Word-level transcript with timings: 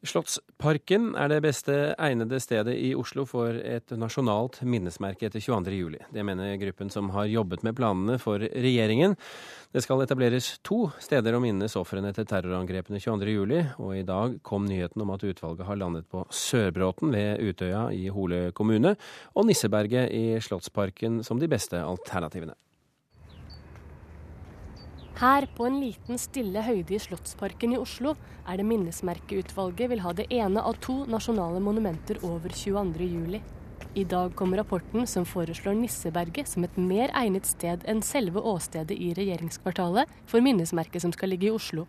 Slottsparken 0.00 1.10
er 1.12 1.28
det 1.28 1.42
beste 1.44 1.74
egnede 2.00 2.38
stedet 2.40 2.72
i 2.72 2.94
Oslo 2.96 3.26
for 3.28 3.52
et 3.52 3.92
nasjonalt 4.00 4.62
minnesmerke 4.64 5.28
etter 5.28 5.42
22.07. 5.44 5.98
Det 6.14 6.24
mener 6.24 6.54
gruppen 6.62 6.88
som 6.88 7.10
har 7.12 7.28
jobbet 7.28 7.66
med 7.66 7.76
planene 7.76 8.16
for 8.22 8.40
regjeringen. 8.40 9.12
Det 9.76 9.82
skal 9.84 10.00
etableres 10.00 10.54
to 10.64 10.86
steder 11.04 11.36
å 11.36 11.42
minnes 11.44 11.76
ofrene 11.76 12.14
etter 12.14 12.24
terrorangrepene 12.30 12.96
22.07, 12.96 13.76
og 13.76 13.92
i 13.98 14.06
dag 14.08 14.40
kom 14.40 14.64
nyheten 14.70 15.04
om 15.04 15.12
at 15.12 15.26
utvalget 15.28 15.68
har 15.68 15.82
landet 15.82 16.08
på 16.08 16.24
Sørbråten 16.32 17.12
ved 17.12 17.44
Utøya 17.44 17.90
i 17.92 18.08
Hole 18.08 18.46
kommune 18.56 18.96
og 19.34 19.50
Nisseberget 19.50 20.08
i 20.16 20.40
Slottsparken 20.40 21.20
som 21.28 21.42
de 21.42 21.52
beste 21.52 21.76
alternativene. 21.76 22.56
Her, 25.20 25.44
på 25.52 25.66
en 25.68 25.74
liten, 25.82 26.16
stille 26.16 26.62
høyde 26.64 26.94
i 26.96 26.98
Slottsparken 27.02 27.74
i 27.74 27.78
Oslo, 27.78 28.14
er 28.48 28.56
det 28.56 28.64
minnesmerkeutvalget 28.64 29.90
vil 29.92 30.00
ha 30.00 30.14
det 30.16 30.24
ene 30.32 30.62
av 30.64 30.78
to 30.80 31.02
nasjonale 31.12 31.58
monumenter 31.60 32.22
over 32.24 32.48
22.07. 32.56 33.34
I 34.00 34.04
dag 34.08 34.32
kommer 34.38 34.62
rapporten 34.62 35.04
som 35.04 35.26
foreslår 35.28 35.76
Nisseberget 35.76 36.48
som 36.48 36.64
et 36.64 36.78
mer 36.80 37.12
egnet 37.20 37.44
sted 37.50 37.84
enn 37.84 38.00
selve 38.00 38.40
åstedet 38.40 38.96
i 38.96 39.10
regjeringskvartalet 39.18 40.08
for 40.30 40.40
minnesmerket 40.40 41.04
som 41.04 41.12
skal 41.12 41.34
ligge 41.34 41.50
i 41.50 41.52
Oslo. 41.52 41.84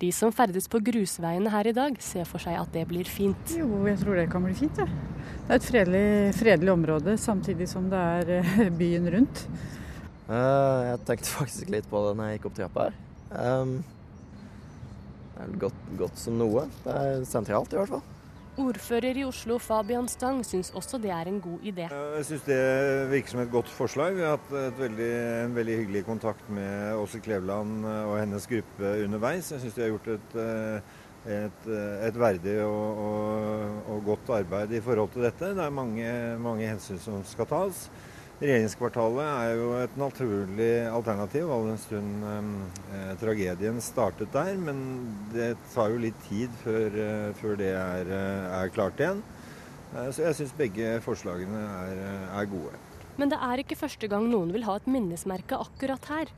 De 0.00 0.08
som 0.16 0.32
ferdes 0.32 0.70
på 0.72 0.80
grusveiene 0.80 1.52
her 1.52 1.68
i 1.68 1.76
dag, 1.76 2.00
ser 2.00 2.24
for 2.24 2.40
seg 2.40 2.56
at 2.62 2.72
det 2.72 2.86
blir 2.88 3.04
fint. 3.04 3.58
Jo, 3.60 3.68
jeg 3.90 4.00
tror 4.00 4.16
det 4.16 4.24
kan 4.32 4.46
bli 4.46 4.56
fint. 4.56 4.80
Ja. 4.80 4.88
Det 4.88 5.52
er 5.52 5.60
et 5.60 5.68
fredelig, 5.68 6.08
fredelig 6.40 6.72
område, 6.72 7.18
samtidig 7.20 7.68
som 7.68 7.92
det 7.92 8.00
er 8.16 8.34
eh, 8.38 8.72
byen 8.80 9.12
rundt. 9.18 9.44
Uh, 10.30 10.86
jeg 10.86 11.00
tenkte 11.08 11.32
faktisk 11.40 11.72
litt 11.74 11.88
på 11.90 12.04
det 12.04 12.14
når 12.14 12.28
jeg 12.28 12.38
gikk 12.38 12.48
opp 12.50 12.58
trappa 12.60 12.86
her. 12.86 12.98
Um, 13.34 13.80
det 15.34 15.42
er 15.42 15.60
godt, 15.64 15.84
godt, 15.98 16.18
som 16.20 16.36
noe. 16.38 16.66
Det 16.84 16.94
er 16.94 17.24
sentralt, 17.26 17.74
i 17.74 17.80
hvert 17.80 17.94
fall. 17.96 18.04
Ordfører 18.60 19.16
i 19.16 19.24
Oslo 19.24 19.56
Fabian 19.62 20.06
Stang 20.10 20.42
syns 20.44 20.68
også 20.76 20.98
det 21.00 21.10
er 21.14 21.30
en 21.30 21.38
god 21.42 21.64
idé. 21.66 21.86
Jeg 21.88 22.26
syns 22.28 22.44
det 22.44 22.58
virker 23.10 23.32
som 23.32 23.42
et 23.42 23.50
godt 23.50 23.70
forslag. 23.72 24.14
Vi 24.18 24.26
har 24.26 24.36
hatt 24.36 24.78
veldig, 24.78 25.08
en 25.46 25.56
veldig 25.56 25.78
hyggelig 25.80 26.02
kontakt 26.06 26.50
med 26.52 26.98
Åse 27.00 27.22
Kleveland 27.24 27.86
og 27.86 28.18
hennes 28.20 28.46
gruppe 28.50 28.92
underveis. 29.06 29.50
Jeg 29.54 29.64
syns 29.64 29.78
de 29.78 29.86
har 29.86 29.94
gjort 29.94 30.12
et, 30.12 30.36
et, 31.38 31.68
et 32.10 32.20
verdig 32.20 32.58
og, 32.66 33.02
og, 33.06 33.80
og, 33.94 34.04
godt 34.12 34.34
arbeid 34.42 34.76
i 34.76 34.84
forhold 34.84 35.14
til 35.14 35.24
dette. 35.26 35.54
Det 35.56 35.64
er 35.64 35.78
mange, 35.80 36.14
mange 36.42 36.68
hensyn 36.68 37.00
som 37.00 37.22
skal 37.32 37.48
tas. 37.50 37.86
Regjeringskvartalet 38.40 39.20
er 39.20 39.58
jo 39.58 39.72
et 39.76 39.96
naturlig 40.00 40.70
alternativ, 40.88 41.50
all 41.52 41.66
den 41.68 41.80
stund 41.80 42.22
eh, 42.24 43.10
tragedien 43.20 43.82
startet 43.84 44.32
der. 44.32 44.54
Men 44.56 44.80
det 45.34 45.50
tar 45.74 45.92
jo 45.92 46.00
litt 46.00 46.16
tid 46.24 46.54
før, 46.62 46.88
eh, 46.88 47.26
før 47.36 47.60
det 47.60 47.68
er, 47.74 48.08
eh, 48.08 48.46
er, 48.62 48.72
klart 48.72 49.02
igjen. 49.02 49.20
Eh, 49.92 50.08
så 50.08 50.24
jeg 50.24 50.38
syns 50.38 50.56
begge 50.56 50.94
forslagene 51.04 51.66
er, 51.66 52.00
eh, 52.06 52.40
er, 52.40 52.48
gode. 52.48 52.80
Men 53.20 53.28
det 53.28 53.42
er 53.44 53.60
ikke 53.60 53.76
første 53.76 54.08
gang 54.08 54.24
noen 54.32 54.56
vil 54.56 54.64
ha 54.64 54.78
et 54.80 54.88
minnesmerke 54.88 55.60
akkurat 55.60 56.08
her. 56.08 56.32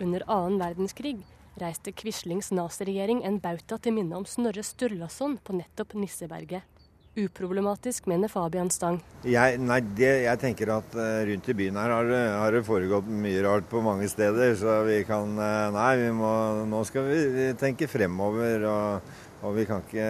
Under 0.00 0.24
annen 0.32 0.56
verdenskrig 0.56 1.18
reiste 1.60 1.92
Quislings 1.92 2.48
Nazi-regjering 2.48 3.26
en 3.28 3.36
bauta 3.44 3.76
til 3.76 3.92
minne 3.92 4.16
om 4.16 4.24
Snorre 4.24 4.64
Sturlason 4.64 5.36
på 5.44 5.60
nettopp 5.60 5.92
Nisseberget 6.00 6.71
uproblematisk, 7.18 8.06
mener 8.08 8.30
Fabian 8.32 8.70
Stang. 8.72 9.00
Jeg, 9.28 9.58
nei, 9.60 9.78
det, 9.98 10.10
jeg 10.24 10.40
tenker 10.40 10.72
at 10.78 10.94
uh, 10.96 11.22
rundt 11.28 11.50
i 11.52 11.56
byen 11.56 11.78
her 11.80 11.92
har, 11.92 12.12
har, 12.40 12.56
det 12.56 12.64
foregått 12.66 13.08
mye 13.08 13.42
rart 13.44 13.68
på 13.70 13.82
mange 13.84 14.08
steder. 14.10 14.54
Så 14.58 14.78
vi 14.88 15.02
kan 15.08 15.36
uh, 15.36 15.68
Nei, 15.74 15.90
vi 16.00 16.12
må, 16.16 16.32
nå 16.68 16.82
skal 16.88 17.08
vi, 17.10 17.20
vi 17.36 17.48
tenke 17.60 17.90
fremover. 17.90 18.68
Og, 18.70 19.18
og 19.42 19.56
vi 19.58 19.66
kan 19.68 19.82
ikke, 19.84 20.08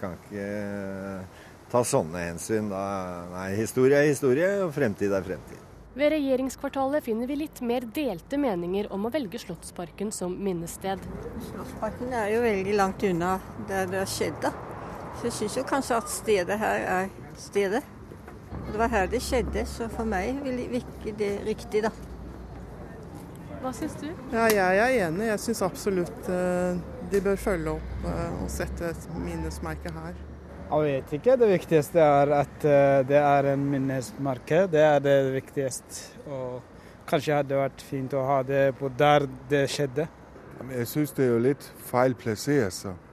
kan 0.00 0.18
ikke 0.20 0.46
uh, 0.46 1.48
ta 1.72 1.82
sånne 1.86 2.28
hensyn. 2.28 2.70
Da, 2.70 2.84
nei, 3.34 3.50
historie 3.58 3.98
er 3.98 4.10
historie, 4.12 4.54
og 4.64 4.72
fremtid 4.76 5.14
er 5.16 5.26
fremtid. 5.26 5.66
Ved 5.98 6.12
regjeringskvartalet 6.14 7.02
finner 7.02 7.26
vi 7.26 7.40
litt 7.40 7.58
mer 7.66 7.82
delte 7.82 8.38
meninger 8.38 8.86
om 8.94 9.08
å 9.08 9.10
velge 9.10 9.40
Slottsparken 9.42 10.14
som 10.14 10.36
minnested. 10.38 11.02
Slottsparken 11.50 12.14
er 12.14 12.30
jo 12.36 12.44
veldig 12.46 12.76
langt 12.78 13.02
unna 13.10 13.38
der 13.66 13.90
det 13.90 14.04
har 14.04 14.12
skjedd. 14.14 14.38
da. 14.44 14.69
Så 15.20 15.26
jeg 15.28 15.32
syns 15.36 15.56
jo 15.58 15.62
kanskje 15.68 15.96
at 16.00 16.08
stedet 16.08 16.56
her 16.56 16.86
er 16.88 17.08
stedet. 17.36 17.82
Det 18.70 18.78
var 18.80 18.88
her 18.88 19.10
det 19.12 19.20
skjedde, 19.20 19.66
så 19.68 19.88
for 19.92 20.08
meg 20.08 20.38
virker 20.46 21.18
det 21.18 21.28
riktig, 21.44 21.82
da. 21.84 21.90
Hva 23.60 23.74
syns 23.76 23.98
du? 24.00 24.06
Ja, 24.32 24.46
jeg 24.48 24.78
er 24.80 24.94
enig. 25.10 25.26
Jeg 25.28 25.42
syns 25.42 25.60
absolutt 25.66 26.30
uh, 26.32 26.78
de 27.12 27.20
bør 27.20 27.36
følge 27.36 27.74
opp 27.74 28.06
uh, 28.06 28.38
og 28.40 28.48
sette 28.48 28.94
et 28.94 29.04
minnesmerke 29.20 29.92
her. 29.92 30.16
Jeg 30.70 30.86
vet 30.86 31.12
ikke. 31.18 31.36
Det 31.42 31.50
viktigste 31.52 32.00
er 32.00 32.34
at 32.38 32.64
uh, 32.64 33.02
det 33.04 33.20
er 33.20 33.50
en 33.52 33.68
minnesmerke. 33.74 34.62
Det 34.72 34.86
er 34.86 35.04
det 35.04 35.18
viktigste. 35.36 36.24
Og 36.32 37.04
kanskje 37.12 37.36
hadde 37.36 37.52
det 37.52 37.60
vært 37.60 37.84
fint 37.90 38.16
å 38.16 38.24
ha 38.24 38.40
det 38.54 38.64
på 38.80 38.88
der 38.96 39.28
det 39.52 39.66
skjedde. 39.68 40.08
Jeg 40.72 40.88
syns 40.88 41.12
det 41.12 41.28
er 41.28 41.32
jo 41.34 41.46
litt 41.50 41.70
feil 41.92 42.16
plassert. 42.16 43.09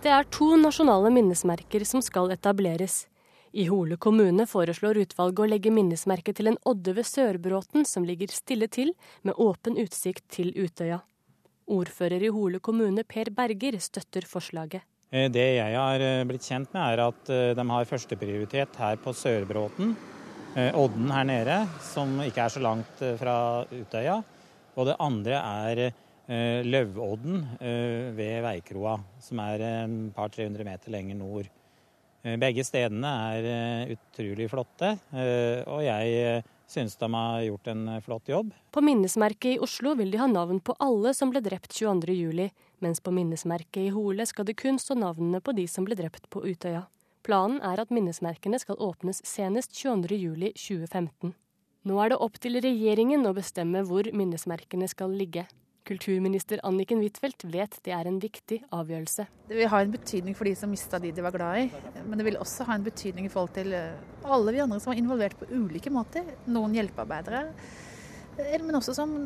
Det 0.00 0.08
er 0.08 0.24
to 0.32 0.54
nasjonale 0.56 1.10
minnesmerker 1.12 1.82
som 1.84 2.00
skal 2.00 2.30
etableres. 2.32 3.02
I 3.52 3.66
Hole 3.68 3.98
kommune 4.00 4.46
foreslår 4.48 5.02
utvalget 5.02 5.42
å 5.44 5.48
legge 5.50 5.72
minnesmerket 5.76 6.38
til 6.38 6.48
en 6.48 6.56
odde 6.64 6.94
ved 6.96 7.04
Sørbråten 7.04 7.84
som 7.84 8.06
ligger 8.08 8.32
stille 8.32 8.70
til, 8.72 8.94
med 9.20 9.36
åpen 9.36 9.76
utsikt 9.76 10.24
til 10.32 10.54
Utøya. 10.56 11.02
Ordfører 11.68 12.24
i 12.24 12.32
Hole 12.32 12.62
kommune, 12.64 13.04
Per 13.04 13.28
Berger, 13.36 13.76
støtter 13.76 14.24
forslaget. 14.24 14.86
Eh, 15.12 15.28
det 15.28 15.48
jeg 15.58 15.76
har 15.76 16.00
eh, 16.00 16.24
blitt 16.24 16.48
kjent 16.48 16.72
med, 16.72 16.80
er 16.80 17.04
at 17.10 17.32
eh, 17.36 17.52
de 17.58 17.70
har 17.74 17.92
førsteprioritet 17.92 18.80
her 18.80 19.00
på 19.04 19.12
Sørbråten. 19.12 19.96
Odden 20.56 21.12
her 21.14 21.26
nede, 21.28 21.56
som 21.92 22.16
ikke 22.24 22.42
er 22.42 22.50
så 22.50 22.58
langt 22.64 23.02
fra 23.20 23.34
Utøya. 23.70 24.16
Og 24.74 24.88
det 24.88 24.96
andre 24.98 25.36
er 25.38 25.90
Eh, 26.30 26.62
Løvodden 26.62 27.40
eh, 27.58 28.12
ved 28.14 28.36
Veikroa, 28.44 28.94
som 29.18 29.40
er 29.42 29.64
et 29.66 29.94
par 30.14 30.30
300 30.30 30.62
meter 30.62 30.92
lenger 30.94 31.16
nord. 31.18 31.48
Eh, 32.22 32.36
begge 32.38 32.62
stedene 32.62 33.10
er 33.32 33.94
utrolig 33.96 34.46
flotte, 34.52 34.92
og 35.66 35.80
jeg 35.82 36.44
synes 36.70 36.94
de 37.00 37.08
har 37.16 37.42
gjort 37.48 37.70
en 37.72 37.82
flott 38.04 38.30
jobb. 38.30 38.52
På 38.70 38.82
minnesmerket 38.84 39.56
i 39.56 39.58
Oslo 39.58 39.96
vil 39.98 40.12
de 40.14 40.20
ha 40.20 40.28
navn 40.30 40.60
på 40.62 40.76
alle 40.78 41.10
som 41.18 41.32
ble 41.32 41.42
drept 41.42 41.74
22.07, 41.74 42.46
mens 42.78 43.02
på 43.02 43.14
minnesmerket 43.16 43.88
i 43.88 43.94
Hole 43.96 44.26
skal 44.28 44.46
det 44.46 44.54
kun 44.60 44.78
stå 44.78 44.94
navnene 45.00 45.40
på 45.42 45.56
de 45.56 45.66
som 45.66 45.88
ble 45.88 45.98
drept 45.98 46.30
på 46.30 46.44
Utøya. 46.46 46.84
Planen 47.26 47.58
er 47.66 47.82
at 47.82 47.90
minnesmerkene 47.90 48.60
skal 48.62 48.78
åpnes 48.78 49.18
senest 49.26 49.74
22.07.2015. 49.80 51.34
Nå 51.90 51.98
er 52.04 52.12
det 52.12 52.20
opp 52.22 52.38
til 52.38 52.60
regjeringen 52.62 53.26
å 53.26 53.34
bestemme 53.34 53.82
hvor 53.88 54.06
minnesmerkene 54.14 54.86
skal 54.92 55.10
ligge. 55.16 55.48
Kulturminister 55.90 56.60
Anniken 56.62 57.00
Huitfeldt 57.02 57.42
vet 57.50 57.72
det 57.82 57.90
er 57.90 58.06
en 58.06 58.20
viktig 58.22 58.60
avgjørelse. 58.70 59.24
Det 59.48 59.56
vil 59.58 59.70
ha 59.72 59.80
en 59.82 59.90
betydning 59.90 60.36
for 60.38 60.46
de 60.46 60.52
som 60.54 60.70
mista 60.70 61.00
de 61.02 61.10
de 61.10 61.24
var 61.24 61.34
glad 61.34 61.64
i, 61.64 61.80
men 62.06 62.20
det 62.20 62.26
vil 62.28 62.38
også 62.38 62.66
ha 62.68 62.76
en 62.78 62.84
betydning 62.86 63.26
i 63.26 63.32
forhold 63.32 63.50
til 63.56 63.74
eh, 63.74 63.96
alle 64.22 64.54
vi 64.54 64.62
andre 64.62 64.78
som 64.78 64.92
var 64.92 65.00
involvert 65.00 65.34
på 65.40 65.48
ulike 65.50 65.90
måter. 65.90 66.28
Noen 66.46 66.76
hjelpearbeidere, 66.78 67.40
eh, 68.38 68.54
men 68.62 68.78
også 68.78 68.94
som 68.94 69.16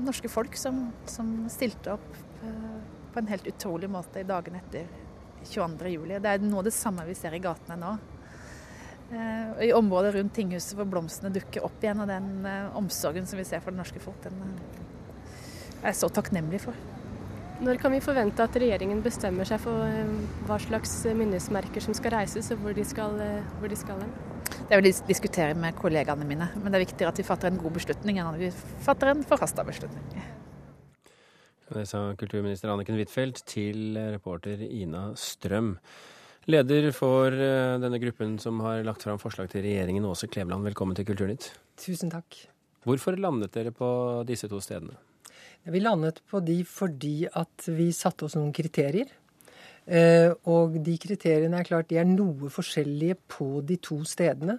norske 0.00 0.30
folk 0.32 0.56
som, 0.56 0.86
som 1.04 1.34
stilte 1.52 1.92
opp 1.98 2.08
eh, 2.40 2.78
på 3.12 3.20
en 3.20 3.28
helt 3.28 3.52
utrolig 3.52 3.90
måte 3.92 4.22
i 4.22 4.28
dagene 4.28 4.62
etter 4.64 4.88
22.07. 5.44 6.22
Det 6.24 6.32
er 6.32 6.46
noe 6.46 6.62
av 6.62 6.70
det 6.70 6.76
samme 6.76 7.04
vi 7.04 7.18
ser 7.18 7.36
i 7.36 7.42
gatene 7.42 7.76
nå. 7.80 7.98
I 9.60 9.72
området 9.74 10.12
rundt 10.14 10.36
tinghuset 10.36 10.76
hvor 10.78 10.86
blomstene 10.86 11.32
dukker 11.34 11.64
opp 11.66 11.82
igjen, 11.82 11.98
og 11.98 12.06
den 12.06 12.44
omsorgen 12.78 13.26
som 13.26 13.40
vi 13.40 13.46
ser 13.48 13.58
for 13.64 13.74
det 13.74 13.80
norske 13.80 13.98
folk, 14.04 14.20
den 14.22 14.38
er 15.82 15.96
så 15.96 16.10
takknemlig 16.12 16.62
for. 16.64 16.76
Når 17.60 17.76
kan 17.76 17.92
vi 17.92 18.00
forvente 18.00 18.40
at 18.40 18.54
regjeringen 18.56 19.02
bestemmer 19.04 19.44
seg 19.48 19.60
for 19.60 19.84
eh, 19.84 20.12
hva 20.48 20.56
slags 20.62 20.94
minnesmerker 21.16 21.84
som 21.84 21.96
skal 21.96 22.14
reises, 22.14 22.48
og 22.54 22.62
hvor 22.64 22.76
de 22.76 22.84
skal, 22.88 23.18
eh, 23.20 23.50
hvor 23.60 23.68
de 23.68 23.76
skal 23.76 24.00
hen? 24.00 24.14
Det 24.70 24.78
vil 24.78 24.88
jeg 24.88 25.04
diskutere 25.08 25.56
med 25.58 25.76
kollegaene 25.76 26.24
mine, 26.24 26.48
men 26.56 26.72
det 26.72 26.78
er 26.78 26.86
viktigere 26.86 27.12
at 27.12 27.20
vi 27.20 27.26
fatter 27.26 27.50
en 27.50 27.60
god 27.60 27.74
beslutning 27.76 28.20
enn 28.20 28.30
at 28.30 28.40
vi 28.40 28.48
fatter 28.86 29.12
en 29.12 29.26
forhasta 29.28 29.66
beslutning. 29.66 30.22
Det 31.70 31.84
sa 31.86 32.00
kulturminister 32.18 32.72
Anniken 32.72 32.96
Huitfeldt 32.98 33.44
til 33.46 33.94
reporter 34.10 34.64
Ina 34.64 35.10
Strøm. 35.14 35.76
Leder 36.50 36.88
for 36.96 37.28
eh, 37.36 37.76
denne 37.82 38.00
gruppen 38.00 38.38
som 38.42 38.64
har 38.64 38.80
lagt 38.88 39.04
fram 39.04 39.20
forslag 39.20 39.52
til 39.52 39.66
regjeringen, 39.68 40.08
Åse 40.08 40.30
Kleveland, 40.32 40.64
velkommen 40.64 40.96
til 40.96 41.06
Kulturnytt. 41.12 41.52
Tusen 41.78 42.08
takk. 42.10 42.40
Hvorfor 42.88 43.20
landet 43.20 43.52
dere 43.52 43.76
på 43.76 43.92
disse 44.26 44.48
to 44.48 44.64
stedene? 44.64 44.96
Vi 45.68 45.80
landet 45.82 46.22
på 46.30 46.40
de 46.40 46.62
fordi 46.64 47.26
at 47.36 47.66
vi 47.68 47.90
satte 47.92 48.26
oss 48.26 48.36
noen 48.38 48.52
kriterier. 48.56 49.10
Eh, 49.90 50.32
og 50.48 50.78
de 50.84 50.96
kriteriene 51.00 51.60
er 51.60 51.68
klart 51.68 51.90
de 51.90 51.98
er 52.00 52.08
noe 52.08 52.50
forskjellige 52.52 53.18
på 53.30 53.60
de 53.66 53.76
to 53.82 54.00
stedene. 54.08 54.58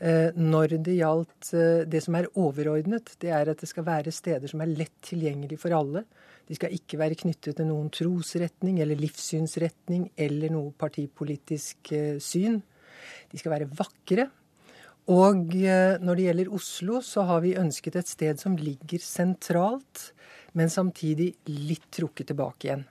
Eh, 0.00 0.30
når 0.36 0.76
det 0.86 0.96
gjaldt 1.00 1.52
eh, 1.56 1.82
det 1.90 2.02
som 2.04 2.16
er 2.18 2.30
overordnet, 2.38 3.14
det 3.22 3.32
er 3.34 3.50
at 3.50 3.62
det 3.62 3.68
skal 3.70 3.86
være 3.88 4.14
steder 4.14 4.50
som 4.50 4.62
er 4.62 4.72
lett 4.72 4.96
tilgjengelig 5.06 5.58
for 5.62 5.74
alle. 5.76 6.04
De 6.46 6.56
skal 6.58 6.74
ikke 6.74 6.98
være 7.00 7.18
knyttet 7.18 7.58
til 7.58 7.68
noen 7.68 7.90
trosretning 7.94 8.80
eller 8.82 8.98
livssynsretning 8.98 10.10
eller 10.18 10.54
noe 10.54 10.74
partipolitisk 10.78 11.92
syn. 12.22 12.58
De 13.30 13.38
skal 13.38 13.54
være 13.54 13.70
vakre. 13.78 14.26
Og 15.10 15.56
når 15.56 16.14
det 16.14 16.26
gjelder 16.28 16.54
Oslo, 16.54 17.00
så 17.02 17.24
har 17.26 17.42
vi 17.42 17.56
ønsket 17.58 17.98
et 17.98 18.10
sted 18.10 18.38
som 18.42 18.54
ligger 18.58 19.02
sentralt, 19.02 20.10
men 20.54 20.70
samtidig 20.70 21.32
litt 21.50 21.88
trukket 21.94 22.30
tilbake 22.30 22.68
igjen. 22.68 22.86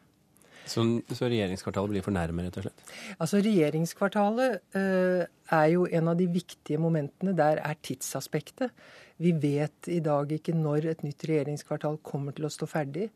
Så, 0.70 0.84
så, 1.10 1.26
regjeringskvartalet 1.26 1.96
blir 1.96 2.06
for 2.06 2.14
nærme, 2.14 2.44
rett 2.46 2.60
og 2.60 2.68
slett? 2.68 2.84
Altså 3.18 3.40
Regjeringskvartalet 3.42 4.60
uh, 4.78 5.24
er 5.56 5.68
jo 5.74 5.88
en 5.88 6.12
av 6.12 6.20
de 6.20 6.28
viktige 6.30 6.82
momentene. 6.82 7.34
Der 7.38 7.62
er 7.64 7.80
tidsaspektet. 7.82 8.76
Vi 9.20 9.34
vet 9.34 9.90
i 9.90 10.00
dag 10.06 10.30
ikke 10.32 10.54
når 10.56 10.92
et 10.94 11.02
nytt 11.04 11.26
regjeringskvartal 11.26 11.98
kommer 12.06 12.36
til 12.38 12.46
å 12.46 12.54
stå 12.54 12.70
ferdig. 12.70 13.10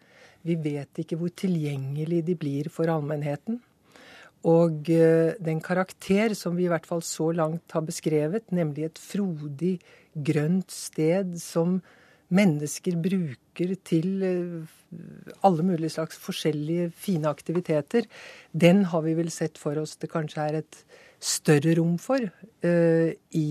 Vi 0.43 0.57
vet 0.59 1.03
ikke 1.03 1.19
hvor 1.19 1.31
tilgjengelig 1.43 2.23
de 2.27 2.35
blir 2.39 2.71
for 2.73 2.89
allmennheten. 2.91 3.61
Og 4.43 4.89
uh, 4.91 5.33
den 5.39 5.61
karakter 5.63 6.35
som 6.35 6.57
vi 6.59 6.67
i 6.67 6.71
hvert 6.71 6.87
fall 6.87 7.03
så 7.05 7.31
langt 7.35 7.71
har 7.71 7.85
beskrevet, 7.87 8.49
nemlig 8.51 8.89
et 8.89 9.01
frodig, 9.01 9.77
grønt 10.13 10.69
sted 10.73 11.37
som 11.41 11.79
mennesker 12.33 12.97
bruker 13.01 13.73
til 13.87 14.09
uh, 14.21 14.75
alle 15.47 15.65
mulige 15.65 15.95
slags 15.95 16.19
forskjellige 16.21 16.91
fine 16.91 17.31
aktiviteter, 17.31 18.05
den 18.51 18.83
har 18.91 19.05
vi 19.07 19.15
vel 19.17 19.31
sett 19.33 19.57
for 19.61 19.79
oss 19.81 19.95
det 20.01 20.11
kanskje 20.11 20.49
er 20.49 20.61
et 20.61 20.83
større 21.23 21.75
rom 21.79 21.95
for 22.01 22.19
uh, 22.19 23.09
i, 23.39 23.47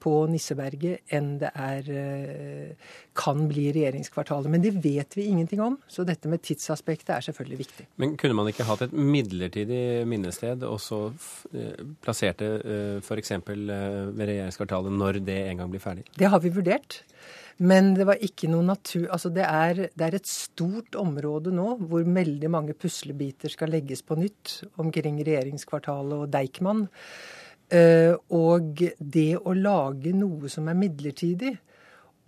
på 0.00 0.12
Nisseberget 0.32 1.12
enn 1.16 1.34
det 1.42 1.50
er 1.52 1.90
uh, 1.92 2.94
kan 3.20 3.44
bli 3.50 3.66
regjeringskvartalet. 3.76 4.48
Men 4.52 4.64
det 4.64 4.72
vet 4.80 5.16
vi 5.18 5.28
ingenting 5.28 5.60
om, 5.64 5.76
så 5.90 6.06
dette 6.08 6.30
med 6.32 6.42
tidsaspektet 6.46 7.12
er 7.16 7.26
selvfølgelig 7.28 7.60
viktig. 7.60 7.86
Men 8.00 8.16
kunne 8.20 8.38
man 8.38 8.48
ikke 8.48 8.66
hatt 8.68 8.86
et 8.86 8.96
midlertidig 8.96 10.06
minnested 10.08 10.64
og 10.68 10.80
så 10.80 11.02
uh, 11.10 11.84
plassert 12.00 12.40
det 12.40 12.50
f.eks. 13.04 13.36
ved 13.44 14.24
regjeringskvartalet 14.24 14.96
når 14.96 15.20
det 15.26 15.40
en 15.50 15.62
gang 15.62 15.72
blir 15.72 15.84
ferdig? 15.84 16.08
Det 16.16 16.32
har 16.32 16.40
vi 16.40 16.54
vurdert. 16.56 17.02
Men 17.58 17.94
det 17.96 18.06
var 18.08 18.22
ikke 18.22 18.50
noe 18.52 18.64
natur... 18.66 19.08
Altså 19.12 19.32
det 19.34 19.44
er, 19.46 19.82
det 19.90 20.06
er, 20.06 20.16
et 20.16 20.30
stort 20.30 20.96
område 20.98 21.52
nå 21.54 21.74
hvor 21.80 22.06
veldig 22.06 22.50
mange 22.52 22.76
puslebiter 22.78 23.52
skal 23.52 23.72
legges 23.74 24.04
på 24.06 24.18
nytt 24.20 24.60
omkring 24.80 25.20
regjeringskvartalet 25.26 26.24
og 26.24 26.32
Deichman. 26.32 26.86
Uh, 27.70 28.16
og 28.34 28.80
det 28.98 29.34
å 29.38 29.54
lage 29.54 30.14
noe 30.16 30.50
som 30.50 30.66
er 30.70 30.78
midlertidig, 30.78 31.54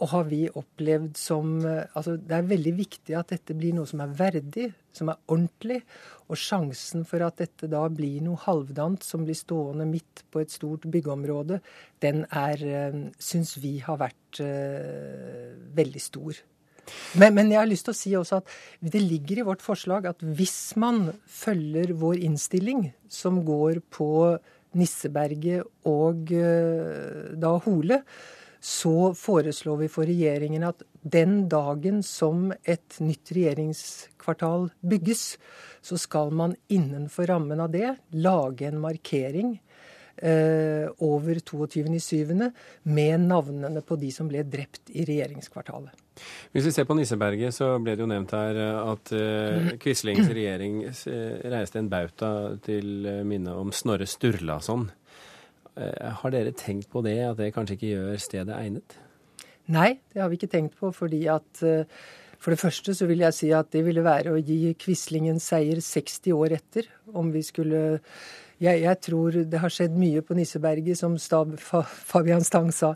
og 0.03 0.11
har 0.11 0.25
vi 0.27 0.41
opplevd 0.51 1.15
som 1.19 1.61
altså 1.63 2.17
Det 2.19 2.35
er 2.35 2.49
veldig 2.51 2.73
viktig 2.75 3.15
at 3.15 3.31
dette 3.31 3.55
blir 3.55 3.77
noe 3.77 3.87
som 3.87 4.03
er 4.03 4.15
verdig, 4.19 4.73
som 4.91 5.13
er 5.13 5.21
ordentlig. 5.31 5.79
Og 6.33 6.39
sjansen 6.39 7.05
for 7.09 7.25
at 7.27 7.41
dette 7.43 7.69
da 7.71 7.83
blir 7.93 8.23
noe 8.25 8.41
halvdant 8.45 9.05
som 9.05 9.27
blir 9.27 9.39
stående 9.39 9.87
midt 9.89 10.25
på 10.33 10.43
et 10.43 10.53
stort 10.53 10.87
byggeområde, 10.91 11.61
den 12.03 12.25
er, 12.29 12.63
eh, 12.63 12.99
syns 13.19 13.57
vi 13.63 13.77
har 13.85 14.01
vært 14.01 14.41
uh, 14.41 15.53
veldig 15.77 16.03
stor. 16.03 16.41
Men, 17.15 17.37
men, 17.37 17.53
jeg 17.53 17.61
har 17.61 17.69
lyst 17.69 17.87
til 17.87 17.95
å 17.95 17.99
si 18.01 18.13
også 18.19 18.41
at 18.41 18.55
det 18.95 19.03
ligger 19.05 19.43
i 19.43 19.47
vårt 19.47 19.63
forslag 19.63 20.09
at 20.11 20.25
hvis 20.25 20.75
man 20.81 21.13
følger 21.31 21.95
vår 21.95 22.25
innstilling, 22.27 22.89
som 23.09 23.43
går 23.47 23.85
på 23.93 24.11
Nisseberget 24.79 25.69
og 25.89 26.33
uh, 26.33 27.35
da 27.39 27.57
Hole, 27.67 28.03
så 28.63 29.11
foreslår 29.19 29.77
vi 29.81 29.89
for 29.91 30.07
regjeringen 30.07 30.63
at 30.69 30.85
den 31.03 31.49
dagen 31.51 31.99
som 32.07 32.53
et 32.63 33.01
nytt 33.03 33.33
regjeringskvartal 33.35 34.69
bygges, 34.87 35.25
så 35.83 35.99
skal 35.99 36.31
man 36.31 36.55
innenfor 36.71 37.27
rammen 37.33 37.59
av 37.65 37.73
det 37.75 37.97
lage 38.15 38.69
en 38.69 38.79
markering 38.85 39.57
eh, 40.15 40.87
over 41.03 41.43
22.7. 41.43 42.53
med 42.87 43.27
navnene 43.27 43.83
på 43.83 43.99
de 43.99 44.13
som 44.15 44.31
ble 44.31 44.47
drept 44.47 44.95
i 44.95 45.09
regjeringskvartalet. 45.11 45.99
Hvis 46.55 46.69
vi 46.69 46.77
ser 46.77 46.87
på 46.87 46.95
Nisseberget, 46.95 47.57
så 47.57 47.75
ble 47.83 47.97
det 47.97 48.07
jo 48.07 48.11
nevnt 48.15 48.39
her 48.39 48.63
at 48.79 49.15
eh, 49.19 49.75
Quislings 49.83 50.31
regjering 50.31 50.85
reiste 51.51 51.83
en 51.83 51.91
bauta 51.91 52.33
til 52.63 53.11
minne 53.27 53.59
om 53.59 53.75
Snorre 53.75 54.07
Sturlason. 54.07 54.93
Eh, 55.77 56.11
har 56.21 56.35
dere 56.35 56.53
tenkt 56.53 56.91
på 56.93 57.01
det, 57.05 57.17
at 57.25 57.39
det 57.41 57.53
kanskje 57.55 57.79
ikke 57.79 57.93
gjør 57.95 58.21
stedet 58.21 58.57
egnet? 58.59 58.99
Nei, 59.73 59.95
det 60.13 60.21
har 60.21 60.29
vi 60.29 60.37
ikke 60.37 60.51
tenkt 60.53 60.77
på. 60.77 60.93
fordi 60.93 61.27
at 61.33 61.63
eh, 61.63 61.85
For 62.43 62.51
det 62.51 62.59
første 62.61 62.95
så 62.95 63.07
vil 63.07 63.23
jeg 63.23 63.35
si 63.35 63.51
at 63.55 63.71
det 63.71 63.85
ville 63.87 64.03
være 64.03 64.33
å 64.35 64.41
gi 64.43 64.75
Quisling 64.75 65.31
seier 65.41 65.79
60 65.79 66.33
år 66.35 66.57
etter. 66.59 66.89
Om 67.15 67.31
vi 67.33 67.43
skulle 67.43 68.01
jeg, 68.63 68.83
jeg 68.83 68.99
tror 69.03 69.31
det 69.31 69.59
har 69.59 69.71
skjedd 69.71 69.95
mye 69.99 70.23
på 70.23 70.35
Nisseberget, 70.35 70.99
som 70.99 71.17
Stab 71.19 71.55
Fabian 71.59 72.45
Stang 72.45 72.71
sa 72.75 72.95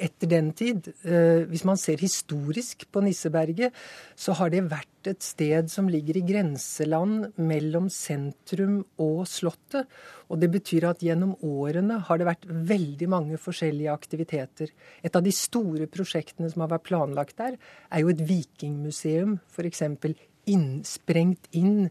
etter 0.00 0.30
den 0.30 0.50
tid. 0.56 0.88
Eh, 1.04 1.44
hvis 1.50 1.64
man 1.68 1.78
ser 1.80 2.00
historisk 2.02 2.86
på 2.92 3.02
Nisseberget, 3.04 3.74
så 4.16 4.34
har 4.38 4.52
det 4.52 4.64
vært 4.70 5.10
et 5.10 5.22
sted 5.24 5.70
som 5.72 5.88
ligger 5.90 6.18
i 6.18 6.24
grenseland 6.26 7.32
mellom 7.40 7.88
sentrum 7.92 8.80
og 9.02 9.24
Slottet. 9.30 9.90
Og 10.30 10.40
det 10.40 10.50
betyr 10.54 10.88
at 10.90 11.02
gjennom 11.04 11.34
årene 11.44 11.98
har 12.06 12.20
det 12.20 12.28
vært 12.28 12.48
veldig 12.48 13.10
mange 13.12 13.40
forskjellige 13.40 13.92
aktiviteter. 13.92 14.72
Et 15.02 15.16
av 15.16 15.24
de 15.24 15.34
store 15.34 15.88
prosjektene 15.90 16.50
som 16.52 16.64
har 16.64 16.72
vært 16.76 16.88
planlagt 16.88 17.38
der, 17.42 17.58
er 17.90 18.04
jo 18.04 18.12
et 18.12 18.24
vikingmuseum, 18.28 19.38
f.eks. 19.52 19.84
innsprengt 20.46 21.50
inn 21.52 21.90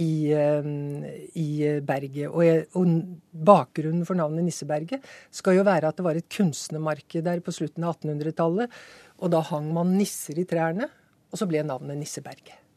i, 0.00 0.32
eh, 0.34 0.70
i 1.38 1.48
berget. 1.86 2.30
Og, 2.30 2.78
og, 2.78 2.94
bakgrunnen 3.30 4.06
for 4.08 4.18
navnet 4.18 4.44
Nisseberget 4.44 5.04
skal 5.32 5.60
jo 5.60 5.66
være 5.66 5.90
at 5.90 6.00
det 6.00 6.04
var 6.06 6.18
et 6.18 6.30
kunstnermarked 6.32 7.24
der 7.24 7.44
på 7.44 7.54
slutten 7.54 7.86
av 7.86 7.98
1800-tallet. 7.98 8.80
Og 9.20 9.32
da 9.32 9.44
hang 9.52 9.70
man 9.76 9.94
nisser 9.98 10.40
i 10.40 10.48
trærne, 10.48 10.88
og 11.30 11.38
så 11.38 11.46
ble 11.48 11.62
navnet 11.66 12.00
Nisseberget. 12.00 12.69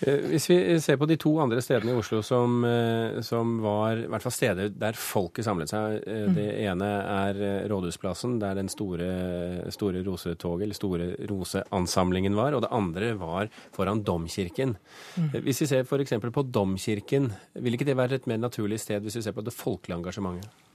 Eh, 0.00 0.26
hvis 0.28 0.48
vi 0.50 0.56
ser 0.82 0.98
på 1.00 1.06
de 1.08 1.16
to 1.20 1.32
andre 1.40 1.62
stedene 1.64 1.94
i 1.94 1.96
Oslo 1.96 2.20
som, 2.24 2.58
eh, 2.68 3.20
som 3.24 3.56
var 3.64 4.02
i 4.02 4.08
hvert 4.10 4.24
fall 4.24 4.34
steder 4.34 4.74
der 4.76 4.98
folket 4.98 5.46
samlet 5.46 5.72
seg. 5.72 6.02
Eh, 6.04 6.26
mm. 6.26 6.34
Det 6.36 6.48
ene 6.66 6.90
er 7.14 7.40
Rådhusplassen, 7.70 8.38
der 8.42 8.58
den 8.58 8.68
store, 8.68 9.70
store 9.72 10.04
rosetoget, 10.04 10.66
eller 10.66 10.76
store 10.76 11.08
roseansamlingen 11.30 12.36
var. 12.36 12.52
Og 12.52 12.66
det 12.66 12.72
andre 12.74 13.14
var 13.16 13.48
foran 13.76 14.04
Domkirken. 14.04 14.76
Mm. 15.16 15.32
Hvis 15.46 15.64
vi 15.64 15.70
ser 15.72 15.88
f.eks. 15.88 16.18
på 16.20 16.46
Domkirken, 16.52 17.32
vil 17.54 17.78
ikke 17.78 17.88
det 17.88 17.96
være 17.96 18.20
et 18.20 18.28
mer 18.28 18.42
naturlig 18.42 18.80
sted 18.80 19.00
hvis 19.00 19.16
vi 19.16 19.26
ser 19.26 19.36
på 19.36 19.44
det 19.44 19.56
folkelige 19.56 19.96
engasjementet? 19.96 20.65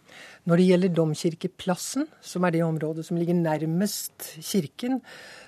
Når 0.50 0.58
det 0.58 0.68
gjelder 0.70 0.96
Domkirkeplassen, 0.98 2.08
som 2.22 2.46
er 2.46 2.56
det 2.56 2.64
området 2.66 3.06
som 3.08 3.20
ligger 3.20 3.38
nærmest 3.38 4.34
kirken, 4.40 5.00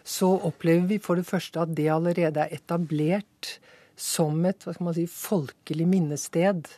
så 0.04 0.36
opplever 0.50 0.88
vi 0.92 1.02
for 1.02 1.20
det 1.20 1.28
første 1.28 1.64
at 1.64 1.74
det 1.78 1.90
allerede 1.92 2.46
er 2.46 2.56
etablert 2.56 3.58
som 4.00 4.46
et 4.50 4.64
hva 4.66 4.74
skal 4.74 4.90
man 4.90 4.98
si, 4.98 5.08
folkelig 5.10 5.88
minnested. 5.90 6.70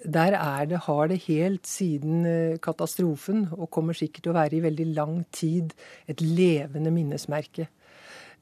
Der 0.00 0.34
er 0.36 0.64
det, 0.66 0.84
har 0.86 1.10
det 1.10 1.20
helt 1.26 1.66
siden 1.68 2.24
eh, 2.26 2.58
katastrofen, 2.62 3.48
og 3.52 3.70
kommer 3.70 3.96
sikkert 3.96 4.24
til 4.24 4.32
å 4.32 4.38
være 4.38 4.56
i 4.56 4.64
veldig 4.64 4.88
lang 4.96 5.20
tid, 5.34 5.74
et 6.08 6.22
levende 6.24 6.92
minnesmerke. 6.94 7.68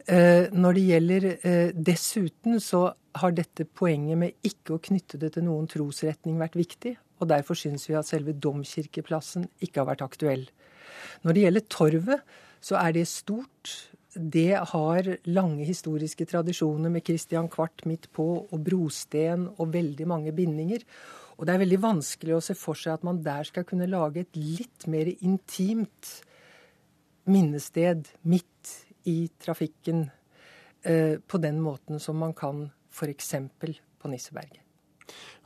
Eh, 0.07 0.47
når 0.55 0.79
det 0.79 0.87
gjelder 0.87 1.29
eh, 1.35 1.75
dessuten, 1.75 2.61
så 2.63 2.87
har 3.19 3.35
dette 3.35 3.67
poenget 3.67 4.21
med 4.21 4.47
ikke 4.47 4.77
å 4.77 4.83
knytte 4.83 5.19
det 5.21 5.35
til 5.35 5.49
noen 5.49 5.67
trosretning 5.69 6.39
vært 6.41 6.57
viktig. 6.57 6.95
Og 7.19 7.29
derfor 7.31 7.59
syns 7.59 7.89
vi 7.89 7.97
at 7.99 8.09
selve 8.09 8.35
domkirkeplassen 8.37 9.49
ikke 9.65 9.83
har 9.83 9.91
vært 9.91 10.05
aktuell. 10.07 10.49
Når 11.23 11.35
det 11.35 11.45
gjelder 11.45 11.71
torvet, 11.71 12.35
så 12.61 12.79
er 12.81 12.95
det 12.97 13.07
stort. 13.11 13.75
Det 14.15 14.57
har 14.73 15.09
lange 15.31 15.67
historiske 15.67 16.27
tradisjoner 16.31 16.91
med 16.91 17.05
Christian 17.07 17.49
Kvart 17.51 17.85
midt 17.87 18.09
på, 18.15 18.27
og 18.51 18.65
brosten 18.65 19.49
og 19.59 19.73
veldig 19.75 20.07
mange 20.11 20.35
bindinger. 20.35 20.83
Og 21.39 21.47
det 21.47 21.55
er 21.55 21.63
veldig 21.63 21.81
vanskelig 21.83 22.35
å 22.35 22.43
se 22.43 22.57
for 22.59 22.79
seg 22.79 22.97
at 22.97 23.05
man 23.07 23.21
der 23.23 23.47
skal 23.47 23.67
kunne 23.67 23.87
lage 23.91 24.25
et 24.25 24.39
litt 24.39 24.89
mer 24.91 25.11
intimt 25.19 26.17
minnested 27.29 28.09
midt 28.27 28.73
i 29.07 29.29
trafikken 29.39 30.09
eh, 30.83 31.21
på 31.21 31.41
den 31.43 31.61
måten 31.63 32.03
som 32.03 32.19
man 32.19 32.35
kan 32.35 32.67
f.eks. 32.91 33.35
på 33.61 34.11
Nisseberget. 34.11 34.65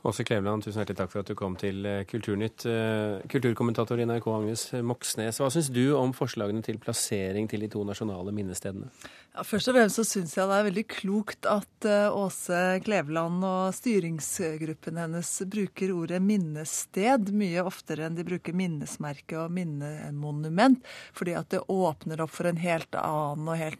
Åse 0.03 0.23
Kleveland, 0.27 0.65
tusen 0.65 0.81
hjertelig 0.81 0.97
takk 0.99 1.11
for 1.13 1.23
at 1.23 1.29
du 1.31 1.35
kom 1.39 1.53
til 1.55 1.85
eh, 1.87 2.01
Kulturnytt. 2.03 2.65
Eh, 2.67 3.21
kulturkommentator 3.31 4.01
i 4.01 4.07
NRK 4.09 4.25
Agnes 4.33 4.63
Moxnes, 4.83 5.37
hva 5.39 5.47
syns 5.53 5.69
du 5.71 5.93
om 5.95 6.11
forslagene 6.11 6.59
til 6.65 6.75
plassering 6.83 7.47
til 7.47 7.63
de 7.63 7.69
to 7.71 7.85
nasjonale 7.87 8.33
minnestedene? 8.35 8.91
Ja, 9.31 9.45
først 9.47 9.71
og 9.71 9.77
fremst 9.77 10.01
så 10.01 10.03
syns 10.09 10.35
jeg 10.35 10.49
det 10.49 10.57
er 10.57 10.67
veldig 10.67 10.83
klokt 10.91 11.47
at 11.47 11.87
eh, 11.87 12.17
Åse 12.19 12.59
Kleveland 12.83 13.47
og 13.47 13.71
styringsgruppen 13.79 14.99
hennes 15.05 15.31
bruker 15.55 15.95
ordet 15.95 16.19
minnested 16.25 17.31
mye 17.31 17.63
oftere 17.63 18.09
enn 18.09 18.19
de 18.19 18.27
bruker 18.27 18.59
minnesmerke 18.59 19.39
og 19.45 19.55
minnemonument, 19.55 20.83
fordi 21.15 21.39
at 21.39 21.55
det 21.55 21.63
åpner 21.71 22.27
opp 22.27 22.35
for 22.35 22.51
en 22.51 22.59
helt 22.59 22.99
annen 22.99 23.47
og 23.47 23.61
helt 23.61 23.79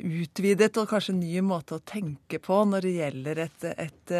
utvidet 0.00 0.74
og 0.80 0.88
kanskje 0.90 1.14
ny 1.16 1.38
måte 1.46 1.78
å 1.78 1.84
tenke 1.86 2.40
på 2.42 2.56
når 2.66 2.86
det 2.86 2.94
gjelder 2.96 3.40
et, 3.46 3.66
et, 3.86 4.14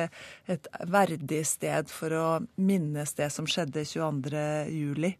et 0.54 0.68
verdig 0.94 1.42
sted 1.48 1.90
for 1.92 2.14
å 2.14 2.28
minnes 2.56 3.16
det 3.18 3.30
som 3.34 3.48
skjedde 3.50 3.84
22.07. 3.88 5.10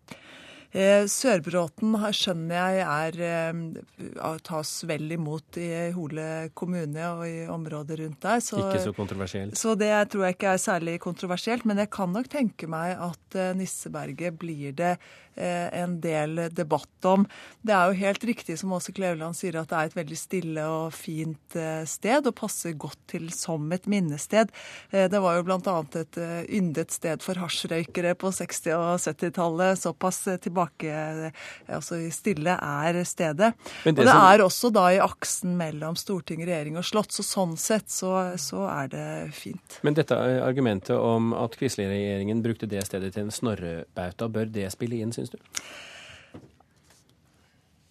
Eh, 0.75 1.05
Sørbråten 1.07 1.93
skjønner 2.11 2.57
jeg 2.75 2.81
er, 2.83 3.19
eh, 3.23 4.39
tas 4.43 4.73
vel 4.91 5.13
imot 5.15 5.59
i 5.63 5.69
Hole 5.95 6.51
kommune 6.51 7.05
og 7.13 7.23
i 7.29 7.45
området 7.47 8.01
rundt 8.01 8.19
der. 8.27 8.43
Så, 8.43 8.59
ikke 8.59 8.83
så 8.89 8.95
kontroversielt? 8.97 9.55
Så 9.55 9.77
det 9.79 9.93
tror 10.11 10.27
jeg 10.27 10.35
ikke 10.35 10.57
er 10.57 10.59
særlig 10.59 10.97
kontroversielt. 10.99 11.65
Men 11.65 11.79
jeg 11.79 11.93
kan 11.95 12.11
nok 12.11 12.27
tenke 12.33 12.67
meg 12.67 12.99
at 12.99 13.39
eh, 13.39 13.53
Nisseberget 13.55 14.35
blir 14.35 14.75
det 14.75 14.97
en 15.37 15.99
del 16.03 16.49
debatt 16.55 17.09
om. 17.09 17.27
Det 17.65 17.75
er 17.75 17.91
jo 17.91 18.01
helt 18.05 18.25
riktig 18.29 18.59
som 18.61 18.73
Åse 18.77 18.93
Kleveland 18.95 19.37
sier, 19.39 19.57
at 19.61 19.71
det 19.71 19.79
er 19.79 19.91
et 19.91 19.97
veldig 19.99 20.19
stille 20.19 20.67
og 20.69 20.95
fint 20.97 21.59
sted, 21.91 22.27
og 22.27 22.37
passer 22.39 22.77
godt 22.79 23.01
til 23.11 23.29
som 23.35 23.73
et 23.75 23.89
minnested. 23.91 24.53
Det 24.91 25.21
var 25.21 25.39
jo 25.39 25.47
bl.a. 25.47 25.77
et 26.01 26.21
yndet 26.55 26.95
sted 26.95 27.25
for 27.25 27.39
hasjrøykere 27.43 28.15
på 28.19 28.31
60- 28.35 28.75
og 28.77 29.03
70-tallet, 29.03 29.81
såpass 29.81 30.23
tilbake 30.45 30.93
altså 31.69 31.99
stille 32.15 32.55
er 32.55 33.01
stedet. 33.07 33.53
Det 33.85 33.93
og 33.93 34.01
det 34.01 34.09
som... 34.09 34.23
er 34.29 34.45
også 34.45 34.71
da 34.75 34.85
i 34.95 35.01
aksen 35.03 35.57
mellom 35.59 35.97
storting, 35.99 36.45
regjering 36.47 36.79
og 36.81 36.87
slott, 36.87 37.13
så 37.15 37.25
sånn 37.27 37.57
sett 37.61 37.91
så, 37.93 38.35
så 38.41 38.67
er 38.71 38.91
det 38.93 39.07
fint. 39.37 39.79
Men 39.87 39.97
dette 39.99 40.17
argumentet 40.17 40.97
om 40.97 41.33
at 41.37 41.57
Quisling-regjeringen 41.59 42.43
brukte 42.45 42.69
det 42.71 42.85
stedet 42.89 43.15
til 43.15 43.27
en 43.27 43.35
snorrebauta, 43.35 44.29
bør 44.33 44.51
det 44.53 44.71
spille 44.75 45.01
inn, 45.01 45.15
syns 45.15 45.24
du? 45.33 45.39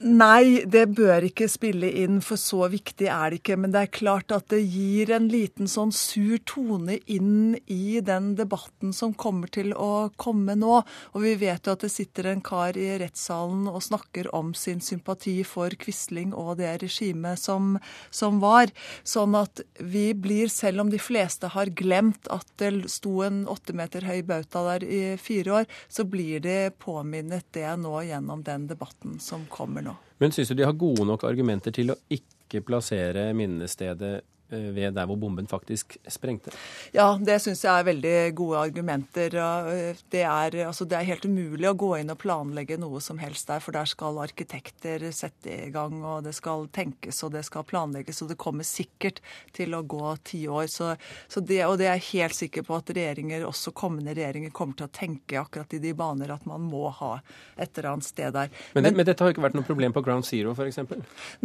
Nei, 0.04 0.66
det 0.68 0.90
bør 0.98 1.24
ikke 1.24 1.46
spille 1.48 1.88
inn, 2.02 2.18
for 2.20 2.36
så 2.36 2.66
viktig 2.68 3.06
er 3.08 3.32
det 3.32 3.38
ikke. 3.40 3.56
Men 3.56 3.72
det 3.72 3.86
er 3.86 3.92
klart 3.96 4.34
at 4.36 4.50
det 4.52 4.60
gir 4.60 5.14
en 5.16 5.30
liten 5.32 5.70
sånn 5.72 5.94
sur 5.96 6.42
tone 6.44 6.98
inn 7.08 7.56
i 7.72 8.02
den 8.04 8.34
debatten 8.36 8.92
som 8.92 9.14
kommer 9.16 9.48
til 9.48 9.72
å 9.72 10.10
komme 10.20 10.58
nå. 10.60 10.82
Og 11.16 11.24
vi 11.24 11.38
vet 11.40 11.64
jo 11.64 11.78
at 11.78 11.86
det 11.86 11.92
sitter 11.94 12.34
en 12.34 12.44
kar 12.44 12.76
i 12.76 12.90
rettssalen 13.00 13.70
og 13.72 13.80
snakker 13.86 14.28
om 14.36 14.52
sin 14.52 14.84
sympati 14.84 15.38
for 15.48 15.72
Quisling 15.80 16.36
og 16.36 16.58
det 16.60 16.74
regimet 16.84 17.40
som, 17.40 17.78
som 18.12 18.44
var. 18.44 18.76
Sånn 19.08 19.40
at 19.40 19.64
vi 19.80 20.10
blir, 20.12 20.52
selv 20.52 20.84
om 20.84 20.92
de 20.92 21.00
fleste 21.00 21.54
har 21.56 21.72
glemt 21.72 22.28
at 22.28 22.50
det 22.60 22.74
sto 22.92 23.22
en 23.24 23.46
åtte 23.48 23.72
meter 23.72 24.04
høy 24.04 24.20
bauta 24.28 24.68
der 24.74 24.84
i 24.84 25.04
fire 25.16 25.62
år, 25.62 25.72
så 25.88 26.04
blir 26.04 26.44
det 26.44 26.76
påminnet 26.84 27.48
det 27.56 27.72
nå 27.80 28.02
gjennom 28.04 28.44
den 28.44 28.68
debatten 28.68 29.16
som 29.24 29.48
kommer 29.48 29.88
nå. 29.88 29.93
Men 30.22 30.32
syns 30.32 30.52
du 30.52 30.56
de 30.60 30.68
har 30.68 30.78
gode 30.80 31.06
nok 31.08 31.26
argumenter 31.28 31.74
til 31.76 31.92
å 31.94 31.98
ikke 32.14 32.62
plassere 32.66 33.32
minnestedet 33.38 34.22
ved 34.54 34.96
der 34.96 35.08
hvor 35.10 35.20
bomben 35.20 35.48
faktisk 35.50 35.98
sprengte? 36.10 36.54
Ja, 36.96 37.14
det 37.20 37.40
syns 37.44 37.64
jeg 37.66 37.74
er 37.74 37.88
veldig 37.88 38.16
gode 38.38 38.62
argumenter. 38.70 39.36
Eh, 39.36 40.02
det 40.14 40.24
er, 40.24 40.58
altså, 40.68 40.88
det 40.90 41.00
er, 41.00 41.10
helt 41.10 41.26
umulig 41.28 41.68
å 41.70 41.76
gå 41.78 41.92
inn 42.00 42.14
og 42.14 42.20
planlegge 42.22 42.78
noe 42.82 43.02
som 43.04 43.20
helst 43.22 43.50
der, 43.50 43.64
for 43.64 43.76
der 43.76 43.90
skal 43.90 44.22
arkitekter 44.24 45.04
sette 45.16 45.58
i 45.68 45.72
gang, 45.74 46.00
og 46.04 46.24
det 46.28 46.36
skal 46.38 46.68
tenkes 46.74 47.24
og 47.26 47.34
det 47.36 47.44
skal 47.48 47.66
planlegges, 47.68 48.22
og 48.24 48.32
det 48.32 48.40
kommer 48.42 48.68
sikkert 48.68 49.22
til 49.56 49.76
å 49.76 49.84
gå 49.84 50.16
ti 50.24 50.44
år. 50.48 50.68
Så, 50.72 50.94
så 51.28 51.44
det, 51.44 51.64
og 51.68 51.78
det 51.82 51.90
er 51.90 52.00
jeg 52.00 52.10
helt 52.14 52.40
sikker 52.40 52.68
på 52.68 52.78
at 52.80 52.94
regjeringer, 52.96 53.46
også 53.48 53.74
kommende 53.76 54.16
regjeringer 54.16 54.54
kommer 54.56 54.80
til 54.80 54.90
å 54.90 54.94
tenke 54.94 55.42
akkurat 55.42 55.74
i 55.76 55.82
de 55.84 55.94
baner 55.98 56.34
at 56.34 56.46
man 56.50 56.64
må 56.70 56.88
ha 57.02 57.16
et 57.58 57.74
eller 57.78 57.94
annet 57.94 58.08
sted 58.08 58.34
der. 58.36 58.52
Men, 58.74 58.88
men, 58.88 59.00
men 59.00 59.08
dette 59.08 59.24
har 59.24 59.34
ikke 59.34 59.46
vært 59.46 59.58
noe 59.58 59.68
problem 59.68 59.96
på 59.96 60.04
Ground 60.06 60.28
Zero, 60.28 60.54
f.eks.? 60.56 60.80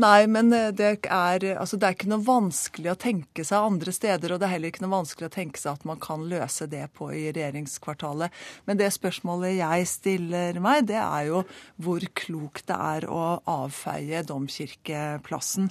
Nei, 0.00 0.20
men 0.30 0.52
eh, 0.54 0.70
det 0.76 0.92
er, 1.04 1.46
altså, 1.56 1.78
det 1.78 1.88
er 1.88 1.96
ikke 1.96 2.10
noe 2.12 2.24
vanskelig 2.24 2.92
å 2.92 2.97
tenke 3.00 3.44
seg 3.46 3.68
andre 3.70 3.94
steder, 3.94 4.32
og 4.32 4.40
det 4.40 4.48
er 4.48 4.54
heller 4.56 4.72
ikke 4.72 4.84
noe 4.84 4.96
vanskelig 4.96 5.28
å 5.28 5.34
tenke 5.34 5.60
seg 5.60 5.78
at 5.78 5.86
man 5.88 6.00
kan 6.02 6.26
løse 6.30 6.68
det 6.70 6.84
på 6.98 7.10
i 7.14 7.28
regjeringskvartalet. 7.30 8.34
Men 8.68 8.80
det 8.80 8.90
spørsmålet 8.96 9.58
jeg 9.58 9.88
stiller 9.90 10.60
meg, 10.62 10.88
det 10.90 11.00
er 11.00 11.30
jo 11.30 11.44
hvor 11.82 12.04
klokt 12.18 12.68
det 12.70 12.78
er 12.78 13.08
å 13.10 13.38
avfeie 13.48 14.24
Domkirkeplassen. 14.28 15.70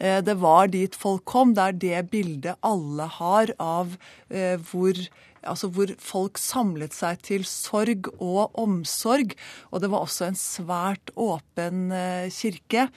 Eh, 0.00 0.20
det 0.24 0.36
var 0.40 0.70
dit 0.72 0.96
folk 0.96 1.26
kom. 1.28 1.54
Det 1.54 1.66
er 1.66 1.80
det 1.84 2.04
bildet 2.12 2.60
alle 2.66 3.08
har 3.20 3.52
av 3.60 3.96
eh, 4.28 4.56
hvor 4.70 4.96
altså 5.46 5.70
hvor 5.72 5.90
folk 6.02 6.38
samlet 6.40 6.94
seg 6.96 7.20
til 7.26 7.44
sorg 7.48 8.10
og 8.18 8.56
omsorg. 8.60 9.34
Og 9.70 9.82
det 9.82 9.90
var 9.92 10.04
også 10.04 10.28
en 10.28 10.38
svært 10.38 11.12
åpen 11.16 11.90
eh, 11.94 12.28
kirke. 12.34 12.88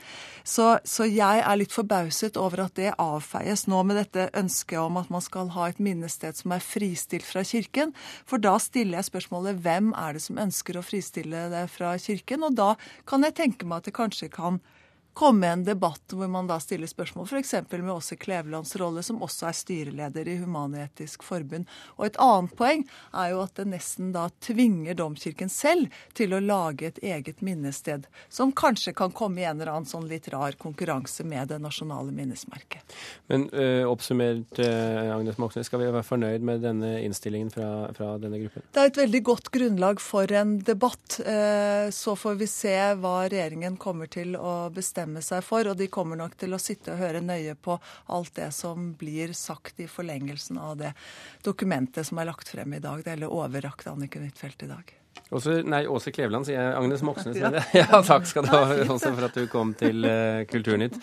Så, 0.43 0.77
så, 0.83 1.07
jeg 1.07 1.43
er 1.43 1.59
litt 1.59 1.75
forbauset 1.75 2.37
over 2.39 2.65
at 2.65 2.75
det 2.79 2.93
avfeies 3.01 3.65
nå 3.71 3.83
med 3.87 3.99
dette 4.01 4.29
ønsket 4.37 4.79
om 4.81 4.99
at 4.99 5.11
man 5.13 5.23
skal 5.23 5.53
ha 5.55 5.69
et 5.71 5.81
minnested 5.83 6.39
som 6.39 6.55
er 6.55 6.63
fristilt 6.63 7.27
fra 7.27 7.45
kirken. 7.47 7.93
For 8.29 8.41
da 8.41 8.57
stiller 8.61 8.99
jeg 8.99 9.11
spørsmålet 9.11 9.61
hvem 9.63 9.93
er 9.97 10.17
det 10.17 10.25
som 10.25 10.41
ønsker 10.41 10.79
å 10.79 10.85
fristille 10.85 11.47
det 11.53 11.67
fra 11.73 11.95
kirken? 12.01 12.45
Og 12.47 12.57
da 12.59 12.73
kan 13.09 13.25
jeg 13.25 13.37
tenke 13.39 13.67
meg 13.67 13.83
at 13.83 13.91
det 13.91 13.97
kanskje 13.99 14.31
kan 14.33 14.59
komme 15.13 15.47
en 15.47 15.63
debatt 15.63 16.13
hvor 16.13 16.29
man 16.31 16.47
da 16.49 16.57
stiller 16.61 16.89
spørsmål 16.89 17.27
f.eks. 17.29 17.53
med 17.71 17.91
Åse 17.93 18.15
Klevelands 18.15 18.75
rolle, 18.81 19.03
som 19.03 19.21
også 19.23 19.47
er 19.49 19.57
styreleder 19.57 20.29
i 20.29 20.37
Human-Etisk 20.41 21.23
Forbund. 21.25 21.69
Og 21.97 22.07
et 22.07 22.19
annet 22.21 22.55
poeng 22.57 22.85
er 23.11 23.33
jo 23.33 23.43
at 23.43 23.55
det 23.59 23.67
nesten 23.69 24.11
da 24.15 24.27
tvinger 24.43 24.97
Domkirken 24.97 25.51
selv 25.53 25.93
til 26.17 26.33
å 26.33 26.41
lage 26.43 26.89
et 26.89 27.01
eget 27.03 27.43
minnested, 27.45 28.07
som 28.29 28.53
kanskje 28.55 28.95
kan 28.97 29.13
komme 29.13 29.43
i 29.43 29.47
en 29.47 29.61
eller 29.61 29.73
annen 29.75 29.89
sånn 29.89 30.07
litt 30.09 30.29
rar 30.33 30.57
konkurranse 30.59 31.25
med 31.27 31.51
det 31.53 31.59
nasjonale 31.63 32.13
minnesmerket. 32.15 32.97
Men 33.31 33.47
øh, 33.53 33.85
oppsummert, 33.91 34.59
øh, 34.59 35.13
Agnes 35.15 35.39
Moxnes, 35.41 35.69
skal 35.69 35.83
vi 35.83 35.91
være 35.91 36.05
fornøyd 36.07 36.45
med 36.45 36.65
denne 36.65 36.95
innstillingen 37.03 37.53
fra, 37.53 37.69
fra, 37.97 38.15
denne 38.21 38.41
gruppen? 38.41 38.65
Det 38.73 38.81
er 38.81 38.91
et 38.91 39.01
veldig 39.03 39.23
godt 39.29 39.51
grunnlag 39.53 40.01
for 40.01 40.31
en 40.41 40.57
debatt. 40.65 41.19
Eh, 41.21 41.87
så 41.93 42.17
får 42.17 42.41
vi 42.41 42.49
se 42.49 42.75
hva 42.99 43.15
regjeringen 43.27 43.77
kommer 43.81 44.09
til 44.11 44.37
å 44.39 44.55
bestemme 44.73 45.02
bestemme 45.03 45.21
seg 45.21 45.43
for, 45.43 45.67
og 45.67 45.77
de 45.77 45.89
kommer 45.91 46.15
nok 46.15 46.35
til 46.39 46.53
å 46.53 46.61
sitte 46.61 46.93
og 46.93 47.01
høre 47.01 47.21
nøye 47.21 47.55
på 47.55 47.77
alt 48.07 48.35
det 48.35 48.51
som 48.53 48.93
blir 48.95 49.33
sagt 49.33 49.79
i 49.79 49.87
forlengelsen 49.87 50.57
av 50.57 50.77
det 50.77 50.93
dokumentet 51.43 52.07
som 52.07 52.19
er 52.19 52.29
lagt 52.29 52.49
frem 52.49 52.73
i 52.73 52.79
dag, 52.79 53.03
eller 53.05 53.31
overrakt 53.31 53.87
Anniken 53.87 54.23
Huitfeldt 54.23 54.63
i 54.63 54.71
dag. 54.71 54.93
Også, 55.33 55.61
nei, 55.65 55.85
Åse 55.89 56.11
Kleveland, 56.13 56.45
sier 56.45 56.59
jeg. 56.59 56.73
Agnes 56.77 57.01
Moxnes. 57.05 57.37
Ja. 57.37 57.49
ja, 57.81 58.01
takk 58.05 58.25
skal 58.29 58.45
du 58.45 58.51
ha 58.53 58.63
også 58.85 59.13
for 59.13 59.27
at 59.27 59.37
du 59.37 59.47
kom 59.49 59.73
til 59.77 60.05
uh, 60.05 60.43
Kulturnytt. 60.49 60.97